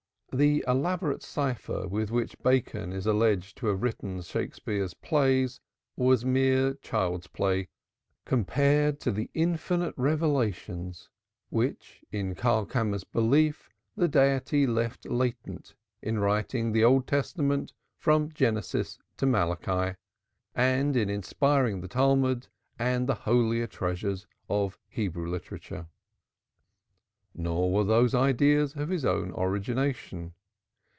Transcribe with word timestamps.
The 0.33 0.63
elaborate 0.65 1.23
cipher 1.23 1.89
with 1.89 2.09
which 2.09 2.41
Bacon 2.41 2.93
is 2.93 3.05
alleged 3.05 3.57
to 3.57 3.67
have 3.67 3.83
written 3.83 4.21
Shakspeare's 4.21 4.93
plays 4.93 5.59
was 5.97 6.23
mere 6.23 6.75
child's 6.75 7.27
play 7.27 7.67
compared 8.23 9.05
with 9.05 9.15
the 9.15 9.29
infinite 9.33 9.93
revelations 9.97 11.09
which 11.49 12.05
in 12.13 12.33
Karlkammer's 12.33 13.03
belief 13.03 13.69
the 13.97 14.07
Deity 14.07 14.65
left 14.65 15.03
latent 15.09 15.75
in 16.01 16.17
writing 16.17 16.71
the 16.71 16.85
Old 16.85 17.07
Testament 17.07 17.73
from 17.97 18.31
Genesis 18.31 18.99
to 19.17 19.25
Malachi, 19.25 19.97
and 20.55 20.95
in 20.95 21.09
inspiring 21.09 21.81
the 21.81 21.89
Talmud 21.89 22.47
and 22.79 23.05
the 23.05 23.15
holier 23.15 23.67
treasures 23.67 24.25
of 24.47 24.79
Hebrew 24.87 25.29
literature. 25.29 25.87
Nor 27.33 27.71
were 27.71 27.85
these 28.01 28.13
ideas 28.13 28.75
of 28.75 28.89
his 28.89 29.05
own 29.05 29.31
origination. 29.33 30.33